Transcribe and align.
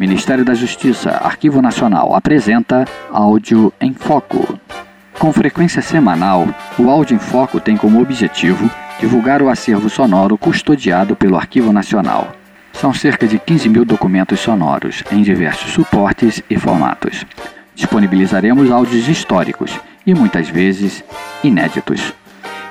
Ministério 0.00 0.46
da 0.46 0.54
Justiça, 0.54 1.10
Arquivo 1.10 1.60
Nacional 1.60 2.14
apresenta 2.14 2.86
Áudio 3.12 3.70
em 3.78 3.92
Foco. 3.92 4.58
Com 5.18 5.30
frequência 5.30 5.82
semanal, 5.82 6.48
o 6.78 6.88
Áudio 6.88 7.16
em 7.16 7.18
Foco 7.18 7.60
tem 7.60 7.76
como 7.76 8.00
objetivo 8.00 8.70
divulgar 8.98 9.42
o 9.42 9.50
acervo 9.50 9.90
sonoro 9.90 10.38
custodiado 10.38 11.14
pelo 11.14 11.36
Arquivo 11.36 11.70
Nacional. 11.70 12.32
São 12.72 12.94
cerca 12.94 13.26
de 13.26 13.38
15 13.38 13.68
mil 13.68 13.84
documentos 13.84 14.40
sonoros 14.40 15.04
em 15.12 15.20
diversos 15.20 15.70
suportes 15.70 16.42
e 16.48 16.56
formatos. 16.56 17.26
Disponibilizaremos 17.74 18.70
áudios 18.70 19.06
históricos 19.06 19.78
e 20.06 20.14
muitas 20.14 20.48
vezes 20.48 21.04
inéditos. 21.44 22.14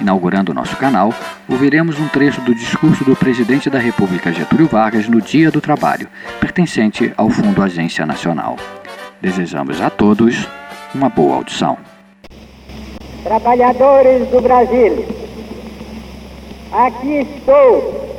Inaugurando 0.00 0.50
o 0.50 0.54
nosso 0.54 0.76
canal, 0.76 1.14
ouviremos 1.48 1.98
um 2.00 2.08
trecho 2.08 2.40
do 2.40 2.54
discurso 2.54 3.04
do 3.04 3.14
presidente 3.14 3.70
da 3.70 3.78
República 3.78 4.32
Getúlio 4.32 4.66
Vargas 4.66 5.08
no 5.08 5.20
Dia 5.20 5.50
do 5.50 5.60
Trabalho, 5.60 6.08
pertencente 6.40 7.12
ao 7.16 7.30
Fundo 7.30 7.62
Agência 7.62 8.04
Nacional. 8.04 8.56
Desejamos 9.20 9.80
a 9.80 9.90
todos 9.90 10.48
uma 10.94 11.08
boa 11.08 11.36
audição. 11.36 11.78
Trabalhadores 13.22 14.28
do 14.28 14.40
Brasil, 14.42 15.06
aqui 16.72 17.20
estou, 17.20 18.10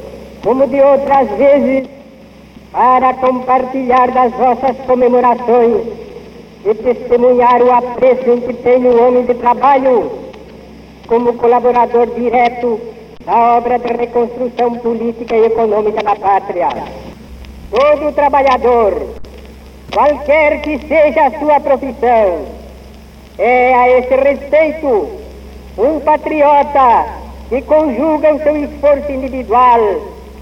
como 0.42 0.66
de 0.68 0.80
outras 0.80 1.30
vezes, 1.38 1.90
para 2.72 3.14
compartilhar 3.16 4.10
das 4.12 4.32
vossas 4.32 4.78
comemorações 4.88 5.88
e 6.66 6.74
testemunhar 6.74 7.62
o 7.62 7.72
apreço 7.72 8.30
em 8.32 8.42
que 8.42 8.54
tem 8.54 8.86
o 8.86 9.08
homem 9.08 9.26
de 9.26 9.34
trabalho 9.36 10.25
como 11.08 11.34
colaborador 11.34 12.08
direto 12.08 12.80
da 13.26 13.58
obra 13.58 13.80
de 13.80 13.94
reconstrução 13.94 14.76
política 14.76 15.36
e 15.36 15.46
econômica 15.46 16.04
da 16.04 16.16
pátria. 16.16 16.70
Todo 17.72 18.14
trabalhador, 18.14 19.16
qualquer 19.94 20.62
que 20.62 20.80
seja 20.88 21.28
a 21.28 21.40
sua 21.40 21.60
profissão, 21.60 22.46
é 23.38 23.74
a 23.74 24.00
esse 24.00 24.16
respeito 24.16 25.10
um 25.78 26.00
patriota 26.00 27.06
que 27.50 27.62
conjuga 27.64 28.34
o 28.34 28.44
seu 28.44 28.64
esforço 28.64 29.12
individual 29.12 29.80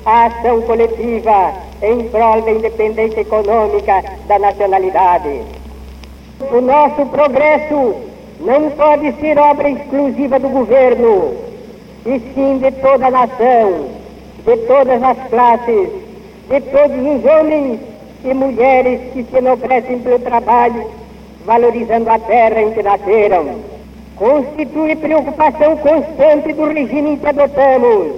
à 0.06 0.26
ação 0.26 0.62
coletiva 0.62 1.54
em 1.82 2.08
prol 2.10 2.42
da 2.42 2.52
independência 2.52 3.22
econômica 3.22 4.04
da 4.28 4.40
nacionalidade. 4.40 5.42
O 6.52 6.62
nosso 6.62 7.06
progresso 7.08 7.96
não 8.44 8.70
pode 8.72 9.14
ser 9.22 9.38
obra 9.38 9.70
exclusiva 9.70 10.38
do 10.38 10.50
governo, 10.50 11.34
e 12.06 12.20
sim 12.34 12.58
de 12.58 12.72
toda 12.82 13.08
a 13.08 13.12
nação, 13.12 13.88
de 14.46 14.58
todas 14.68 15.02
as 15.02 15.18
classes, 15.30 15.90
de 16.50 16.62
todos 16.62 16.98
os 16.98 17.26
homens 17.26 17.80
e 18.26 18.34
mulheres 18.34 19.14
que 19.14 19.24
se 19.24 19.38
enobrece 19.38 19.96
pelo 19.96 20.20
trabalho, 20.20 20.86
valorizando 21.46 22.10
a 22.10 22.20
terra 22.20 22.62
em 22.62 22.72
que 22.72 22.84
nasceram. 22.84 23.56
Constitui 24.18 24.98
preocupação 24.98 25.78
constante 25.78 26.52
do 26.52 26.66
regime 26.66 27.18
que 27.18 27.28
adotamos, 27.28 28.16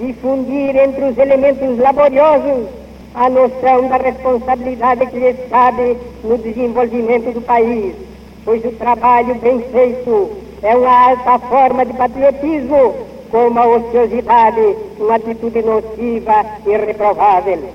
difundir 0.00 0.76
entre 0.76 1.04
os 1.04 1.16
elementos 1.16 1.78
laboriosos 1.78 2.66
a 3.14 3.30
noção 3.30 3.88
da 3.88 3.98
responsabilidade 3.98 5.06
que 5.06 5.18
lhes 5.18 5.36
cabe 5.48 5.96
no 6.24 6.38
desenvolvimento 6.38 7.32
do 7.32 7.40
país 7.40 8.09
pois 8.44 8.64
o 8.64 8.72
trabalho 8.72 9.34
bem 9.36 9.60
feito 9.70 10.30
é 10.62 10.76
uma 10.76 11.10
alta 11.10 11.38
forma 11.46 11.84
de 11.84 11.92
patriotismo, 11.94 12.94
como 13.30 13.58
a 13.58 13.66
ociosidade, 13.66 14.76
uma 14.98 15.16
atitude 15.16 15.62
nociva 15.62 16.44
e 16.66 16.76
reprovável. 16.76 17.70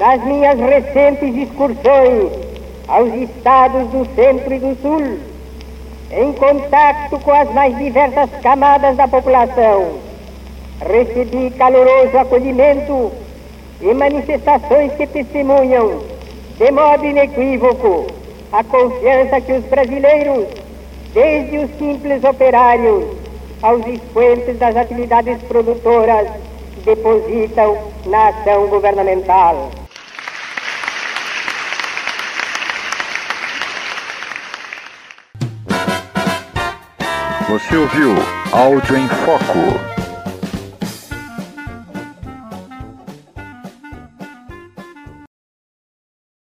Nas 0.00 0.22
minhas 0.24 0.58
recentes 0.58 1.34
excursões 1.36 2.32
aos 2.86 3.12
estados 3.14 3.88
do 3.88 4.06
centro 4.14 4.54
e 4.54 4.58
do 4.58 4.76
sul, 4.82 5.18
em 6.10 6.32
contato 6.32 7.18
com 7.20 7.32
as 7.32 7.52
mais 7.52 7.76
diversas 7.76 8.30
camadas 8.42 8.96
da 8.96 9.06
população, 9.06 9.98
recebi 10.80 11.50
caloroso 11.50 12.16
acolhimento 12.16 13.12
e 13.80 13.94
manifestações 13.94 14.92
que 14.94 15.06
testemunham, 15.06 16.02
de 16.56 16.70
modo 16.70 17.04
inequívoco, 17.04 18.17
a 18.52 18.64
confiança 18.64 19.40
que 19.40 19.52
os 19.52 19.64
brasileiros, 19.64 20.46
desde 21.12 21.58
os 21.58 21.70
simples 21.78 22.24
operários 22.24 23.04
aos 23.62 23.86
expoentes 23.86 24.58
das 24.58 24.76
atividades 24.76 25.42
produtoras, 25.42 26.28
depositam 26.84 27.76
na 28.06 28.28
ação 28.28 28.68
governamental. 28.68 29.70
Você 37.48 37.76
ouviu 37.76 38.14
Áudio 38.52 38.96
em 38.96 39.08
Foco 39.08 39.97